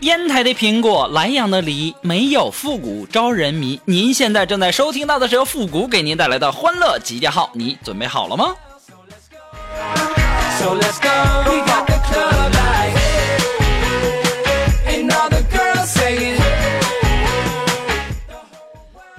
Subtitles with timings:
[0.00, 3.78] 烟台的苹果，莱阳的梨，没有复古招人迷。
[3.84, 8.54] 您现在正在收听到的是由复古给您带来的欢乐集结号，你准备好了吗？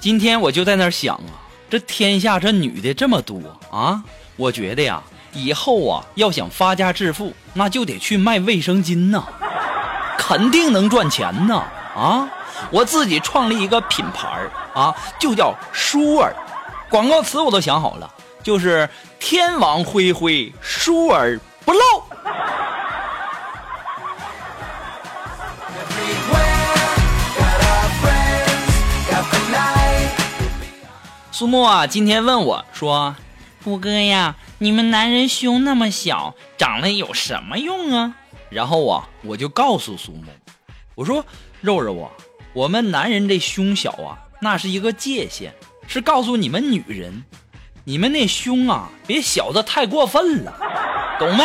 [0.00, 3.38] 今天我就在那儿想啊，这天下这女的这么多
[3.70, 4.02] 啊，
[4.36, 5.02] 我觉得呀，
[5.34, 9.26] 以后啊要想发家致富，那就得去卖卫生巾呐，
[10.20, 11.64] 肯定能赚钱呐
[11.96, 12.28] 啊！
[12.70, 14.28] 我自己创立一个品牌
[14.74, 16.30] 啊，就叫舒尔，
[16.90, 18.08] 广告词我都想好了，
[18.42, 21.80] 就是天网恢恢，疏而不漏。
[31.32, 33.16] 苏沫啊，今天问我说
[33.64, 38.16] ：“虎哥呀，你们男人胸那么小，长了有什么用啊？”
[38.50, 40.24] 然后啊，我就告诉苏木，
[40.94, 41.24] 我说
[41.62, 42.10] ：“肉肉啊，
[42.52, 45.52] 我们男人这胸小啊，那是一个界限，
[45.86, 47.24] 是告诉你们女人，
[47.84, 50.52] 你们那胸啊，别小的太过分了，
[51.18, 51.44] 懂没？”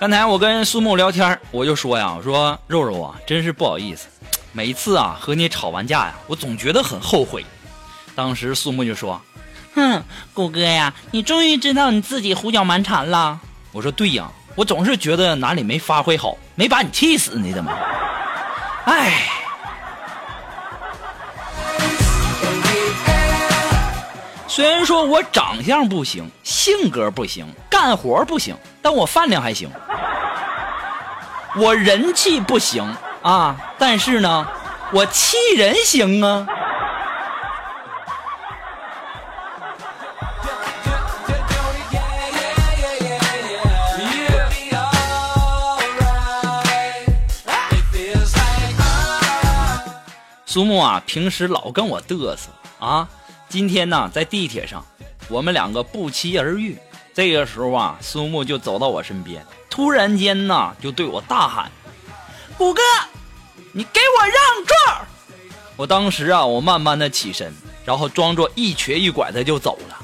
[0.00, 4.08] 刚才我跟苏木聊天，我就说呀，我说肉肉啊，真是不好意思，
[4.50, 7.44] 每次啊和你吵完架呀，我总觉得很后悔。
[8.14, 9.20] 当时苏木就说
[9.76, 10.02] ：“哼，
[10.32, 13.38] 谷哥呀，你终于知道你自己胡搅蛮缠了。”
[13.72, 17.70] 我说：“对呀，我总是觉得哪里没发挥好，没把你气死呢，怎么？
[18.86, 19.28] 哎，
[24.48, 29.70] 虽然说我长相不行，性格不行，干活不行，但我饭量还行。
[31.58, 32.84] 我人气不行
[33.22, 34.46] 啊，但是呢，
[34.92, 36.46] 我气人行啊。
[50.46, 53.08] 苏木啊，平时老跟我嘚瑟啊。
[53.48, 54.84] 今天呢，在地铁上，
[55.28, 56.78] 我们两个不期而遇。
[57.12, 61.70] 这个时候啊，苏木就走到我身边，突然间呐，就对我大喊
[62.58, 62.82] ：“谷哥，
[63.72, 64.34] 你给我让
[64.66, 65.06] 座！”
[65.76, 67.54] 我当时啊，我慢慢的起身，
[67.84, 69.96] 然后装作一瘸一拐的就走了。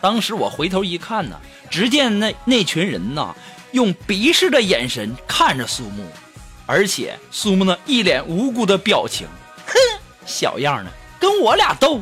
[0.00, 1.38] 当时我回头一看呢，
[1.70, 3.34] 只见那那群人呐，
[3.72, 6.04] 用鄙视的眼神看着苏木，
[6.66, 9.28] 而且苏木呢一脸无辜的表情，
[9.66, 9.74] 哼，
[10.24, 12.00] 小样的，跟我俩斗。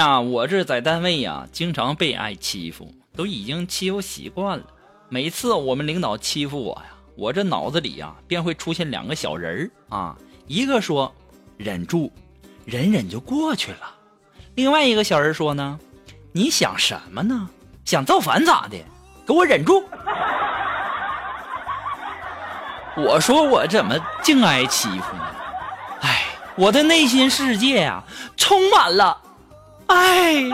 [0.00, 4.64] 呀，我这在单位呀，经常被挨欺负，都已经欺负习惯了。
[5.10, 6.84] 每次我们领导欺负我呀，
[7.16, 10.16] 我这脑子里呀便会出现两个小人儿啊，
[10.46, 11.14] 一个说
[11.58, 12.10] 忍住，
[12.64, 13.92] 忍忍就过去了；
[14.54, 15.78] 另外一个小人说呢，
[16.32, 17.50] 你想什么呢？
[17.84, 18.78] 想造反咋的？
[19.26, 19.84] 给我忍住！
[22.96, 25.26] 我说我怎么净挨欺负呢？
[26.00, 26.24] 哎，
[26.56, 28.02] 我的内心世界呀、
[28.38, 29.20] 充满了
[29.90, 30.44] 哎。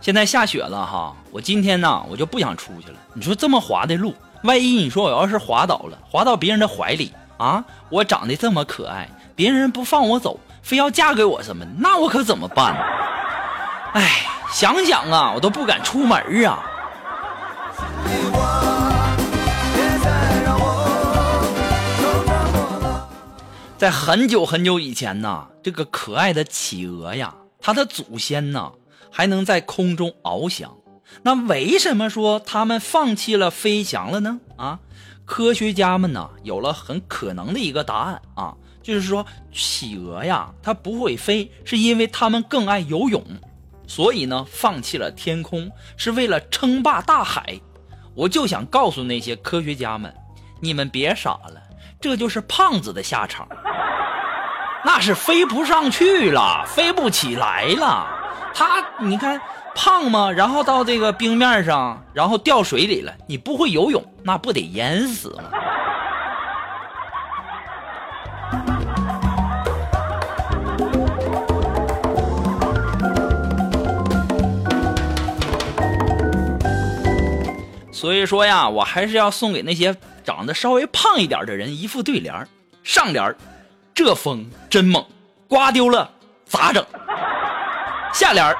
[0.00, 2.94] 现在下雪了哈，我今天呢我就不想出去了。
[3.12, 4.14] 你说这么滑的路，
[4.44, 12.80] 万一你说我要是滑倒了，滑到别人的怀里啊，我长得这么可爱，别人不放我走，非要嫁给我什么，那我可怎么办呢？
[13.94, 14.26] 哎，
[14.58, 16.64] 想想啊，我都不敢出门啊。
[23.76, 28.72] 在很久很久以前呢，这个可爱的企鹅呀，它的祖先呢
[29.10, 30.74] 还能在空中翱翔。
[31.22, 34.40] 那为什么说它们放弃了飞翔了呢？
[34.56, 34.78] 啊，
[35.26, 43.22] 科学家们呢有了很可能的一个答案啊，就是说企鹅呀，它不会飞，是因为它们更爱游泳，
[43.86, 47.60] 所以呢放弃了天空，是为了称霸大海。
[48.14, 50.12] 我就想告诉那些科学家们，
[50.60, 51.62] 你们别傻了，
[52.00, 53.46] 这就是胖子的下场，
[54.84, 58.06] 那是飞不上去了，飞不起来了。
[58.54, 59.38] 他你看
[59.74, 60.30] 胖吗？
[60.30, 65.44] 然后到这个冰面上，然后掉水里了，你不会游泳，那不得淹死吗？
[77.96, 82.46] 所以说呀，我还是要送给那些长得稍微胖一点的人一副对联
[82.84, 83.34] 上联
[83.94, 85.02] 这风真猛，
[85.48, 86.10] 刮丢了
[86.44, 86.84] 咋整？
[88.12, 88.54] 下联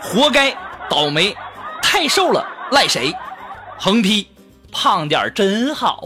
[0.00, 0.56] 活该
[0.88, 1.36] 倒霉，
[1.82, 3.12] 太瘦了赖谁？
[3.76, 4.28] 横批
[4.70, 6.04] 胖点真好。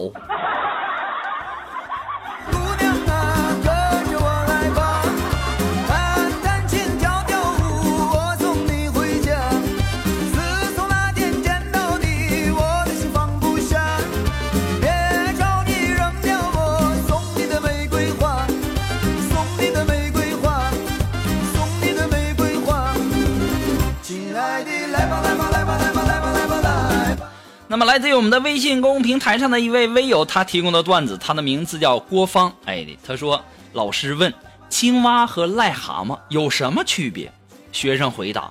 [27.70, 32.52] 那么，来自于我们的微信公众平台上的一位微友，他提供的段子，他的名字叫郭芳。
[32.64, 34.32] 哎，他说：“老师问
[34.70, 37.30] 青蛙和癞蛤蟆有什么区别？”
[37.70, 38.50] 学生回答：“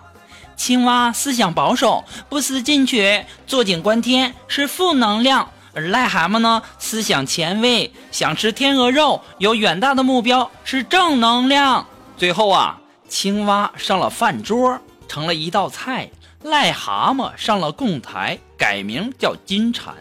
[0.55, 11.85] 青蛙思想保守，不思进取，坐井观天，是负能量；而癞蛤蟆呢，思想前卫，想吃天鹅肉，有远大的目标，是正能量。”
[12.15, 12.79] 最后啊，
[13.09, 16.09] 青蛙上了饭桌，成了一道菜。
[16.43, 19.95] 癞蛤蟆上了供台，改名叫金蝉。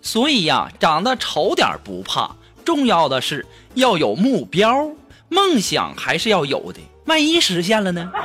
[0.00, 4.90] 所以呀，长得丑点不怕，重要的是要有目标，
[5.28, 6.80] 梦想还是要有的。
[7.06, 8.10] 万一实现了呢？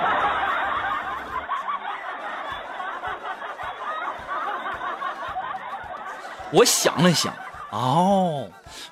[6.51, 7.33] 我想了想，
[7.71, 8.48] 哦，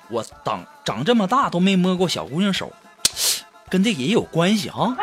[0.08, 2.72] 我长长这么大都没摸过小姑娘手，
[3.68, 4.96] 跟这也有关系啊。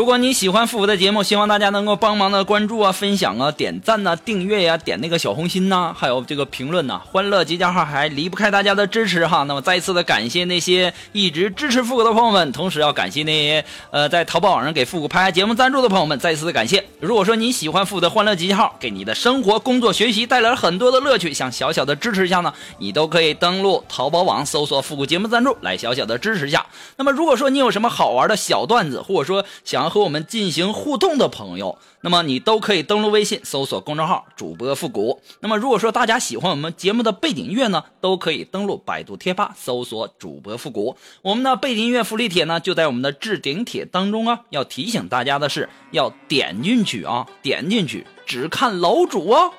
[0.00, 9.42] 如果你喜欢复古的节目，希望大家能够帮忙的关注啊、分享啊、点赞呐、订阅呀、点那个小红心呐、还有这个评论呐、欢乐集结号还离不开大家的支持哈。
[9.42, 16.82] 那么再一次的感谢那些一直支持复古的朋友们，同时要感谢那些呃在淘宝网上给复古拍节目赞助的朋友们，再次的感谢。
[16.98, 26.64] 如果说你喜欢复古的欢乐集结号，给你的生活、工作、学习带来了很多的乐趣，想小小的支持一下呢，你都可以登录淘宝网搜索“复古节目赞助”来小小的支持一下。
[26.96, 35.20] 那么如果说你有什么好玩的小段子，或者说想要和我们进行互动的朋友，那么你都可以登录微信搜索公众号“主播复古”。
[35.40, 40.96] 那么如果说大家喜欢我们节目的背景音乐呢，都可以登录百度贴吧搜索“主播复古”。
[41.22, 44.40] 我们的背景音乐福利帖呢，就在我们的置顶帖当中啊。
[44.50, 49.52] 要提醒大家的是，要点进去啊，点进去只看楼主哦。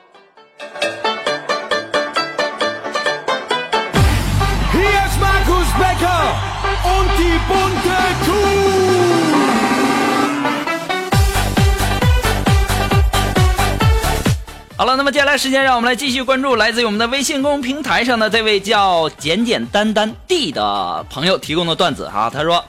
[14.82, 22.32] 好了，那么接下来时间，让我们来继续关注来自于我们的微信公众平台上的这位叫简简单单 D 的朋友提供的段子哈。
[22.34, 22.66] 他说：“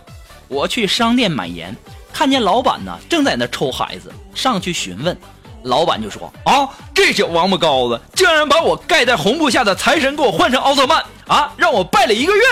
[0.47, 1.75] 我去商店买盐，
[2.12, 5.16] 看见老板呢正在那抽孩子，上去询问，
[5.62, 12.42] 老板就说：啊，这小王八羔子竟然把我盖在红布下的财神给我换成奥特曼啊，让我拜了一个月。”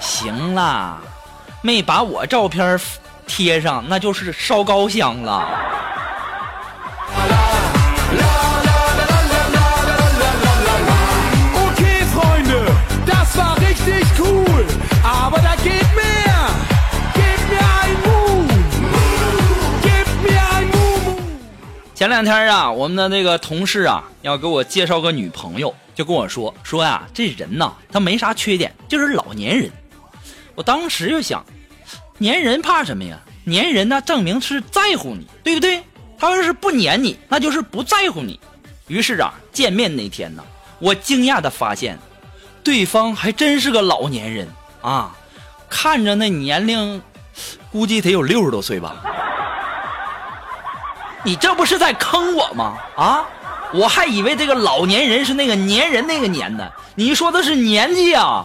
[0.00, 0.98] 行啦，
[1.60, 2.78] 没把我照片
[3.26, 5.48] 贴上，那就是烧高香了。
[21.94, 29.68] 前两天啊，我们的那个同事啊，要给我介绍个女朋友，就跟我说说呀，这人呐，他没啥缺点，就是老年人。
[30.58, 31.44] 我当时就想，
[32.20, 33.16] 粘人怕什么呀？
[33.46, 35.80] 粘人那证明是在乎你，对不对？
[36.18, 38.40] 他要是不粘你，那就是不在乎你。
[38.88, 40.42] 于是啊，见面那天呢，
[40.80, 41.96] 我惊讶的发现，
[42.64, 44.48] 对方还真是个老年人
[44.82, 45.14] 啊，
[45.70, 47.00] 看着那年龄，
[47.70, 48.96] 估计得有六十多岁吧。
[51.22, 52.76] 你这不是在坑我吗？
[52.96, 53.24] 啊，
[53.72, 58.44] 我还以为这个老年人是那个粘人那个粘的，你说的是年纪啊。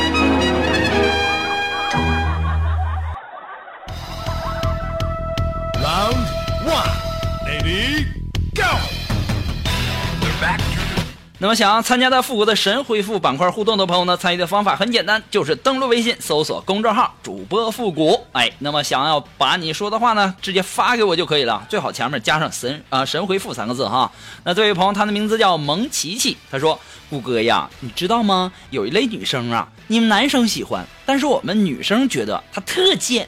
[11.41, 24.11] 那么想要参加到复古的神回复板块互动的朋友呢，参与的方法很简单，就是登录微信搜索公众号主播复古，哎，那么想要把你说的话呢，直接发给我就可以了，最好前面加上神啊、神回复三个字哈。
[24.43, 26.79] 那这位朋友他的名字叫蒙琪琪，他说
[27.09, 28.53] ：“顾哥呀，你知道吗？
[28.69, 33.27] 有一类女生啊，你们男生喜欢，但是我们女生觉得她特贱。”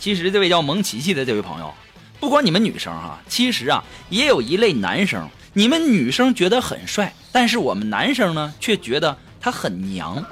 [0.00, 1.72] 其实这位叫蒙琪琪的这位朋友，
[2.18, 10.16] 不光你们女生哈、其实啊也有一类男生，你们女生觉得很帅，但是我们男生呢却觉得他很娘。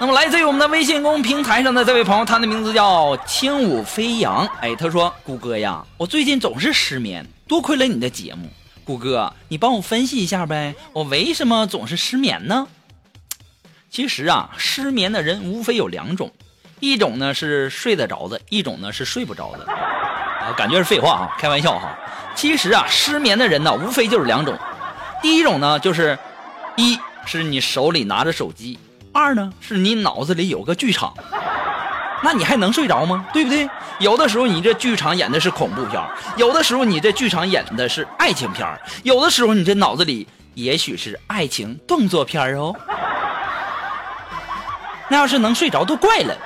[0.00, 4.46] 那么来自于我们的微信公平台上的这位朋友，他的名字叫轻舞飞扬。
[4.60, 8.48] 哎，他说：“谷歌呀，我最近总是失眠，多亏了你的节目。
[8.84, 12.68] 谷歌，你帮我分析一下呗，我为什么总是失眠呢？”
[13.90, 16.32] 其实啊，失眠的人无非有两种，
[16.80, 19.66] 一种呢是睡得着的，一种呢是睡不着的。
[20.54, 21.96] 感觉是废话啊，开玩笑哈。
[22.34, 24.56] 其实啊，失眠的人呢，无非就是两种，
[25.22, 26.18] 第一种呢就是，
[26.76, 28.78] 一是你手里拿着手机，
[29.12, 31.14] 二呢是你脑子里有个剧场，
[32.22, 33.26] 那你还能睡着吗？
[33.32, 33.68] 对不对？
[33.98, 35.98] 有的时候你这剧场演的是恐怖片
[36.36, 38.68] 有的时候你这剧场演的是爱情片
[39.02, 42.74] 有的时候你这脑子里也许是爱情动作片哦。
[45.08, 46.36] 那要是能睡着都怪了。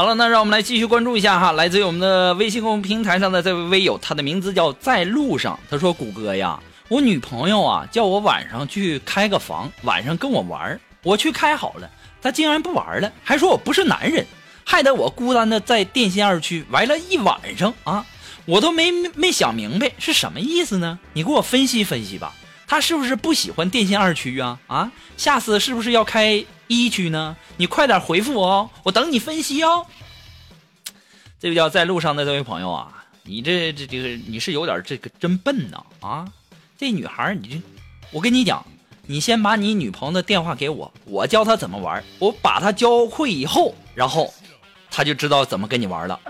[0.00, 5.60] 好了，那让我们来继续关注一下哈，来自于我们的微信公众平台上的这位微友，他的名字叫在路上。
[5.68, 11.90] 他说：“谷歌呀，我女朋友啊叫我晚上去开个房，晚上跟我玩儿我去开好了，
[12.22, 14.26] 她竟然不玩了，还说我不是男人，
[14.64, 18.06] 害得我孤单的在电信二区玩了一晚上啊！
[18.46, 20.98] 我都没没想明白是什么意思呢？
[21.12, 22.32] 你给我分析分析吧。
[22.66, 24.58] 她是不是不喜欢电信二区啊？
[24.66, 26.42] 啊，下次是不是要开
[26.76, 27.36] 一区呢？
[27.56, 29.86] 你快点回复我哦，我等你分析哦。
[31.40, 36.28] 这位叫在路上的这位朋友啊，你这这这个你是有点这个真笨呐啊！
[36.78, 37.62] 这女孩你这，
[38.12, 38.64] 我跟你讲，
[39.06, 44.32] 你先把你女朋友的电话给我，我教她怎么玩，我把她教会以后，然后
[44.90, 46.20] 她就知道怎么跟你玩了。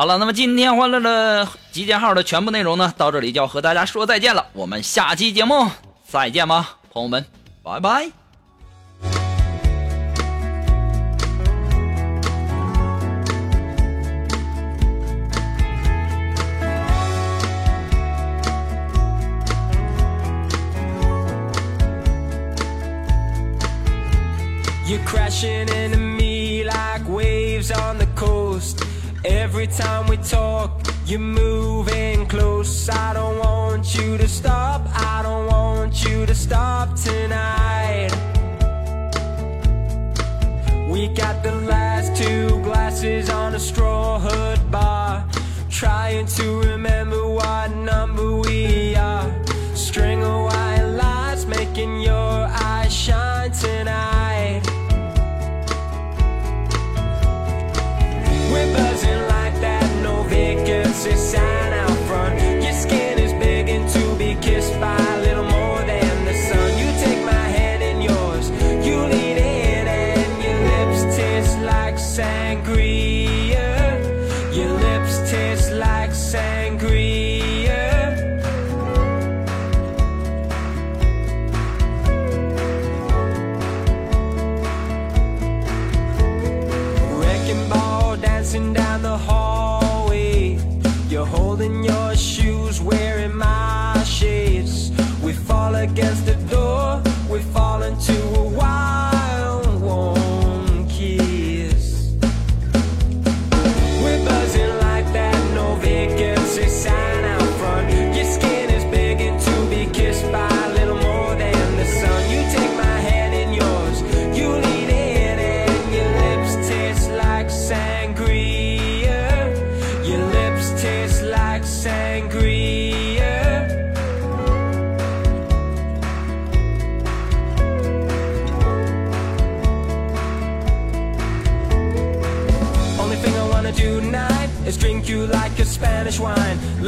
[0.00, 4.46] 好了，那么今天欢乐的集结号的全部内容呢，到这里就要和大家说再见了。
[4.54, 5.70] 我们下期节目
[6.08, 7.26] 再见吧，朋友们，
[7.62, 8.10] 拜拜。
[24.86, 28.82] You're crashing into me like waves on the coast.
[29.24, 32.88] Every time we talk, you're moving close.
[32.88, 34.80] I don't want you to stop.
[34.94, 38.10] I don't want you to stop tonight.
[40.90, 45.28] We got the last two glasses on a straw hood bar.
[45.68, 49.30] Trying to remember what number we are.
[49.74, 54.09] String of white lights making your eyes shine tonight.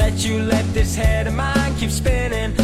[0.02, 2.56] Let you let this head of mine keep spinning,